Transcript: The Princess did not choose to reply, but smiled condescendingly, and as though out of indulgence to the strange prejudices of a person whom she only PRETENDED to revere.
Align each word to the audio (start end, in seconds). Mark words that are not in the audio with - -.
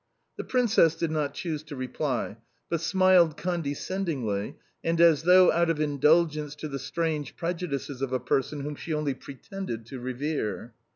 The 0.37 0.43
Princess 0.43 0.95
did 0.95 1.11
not 1.11 1.35
choose 1.35 1.61
to 1.61 1.75
reply, 1.75 2.37
but 2.71 2.81
smiled 2.81 3.37
condescendingly, 3.37 4.55
and 4.83 4.99
as 4.99 5.21
though 5.21 5.51
out 5.51 5.69
of 5.69 5.79
indulgence 5.79 6.55
to 6.55 6.67
the 6.67 6.79
strange 6.79 7.35
prejudices 7.35 8.01
of 8.01 8.11
a 8.11 8.19
person 8.19 8.61
whom 8.61 8.73
she 8.75 8.95
only 8.95 9.13
PRETENDED 9.13 9.85
to 9.85 9.99
revere. 9.99 10.73